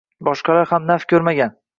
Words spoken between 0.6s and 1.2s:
ham naf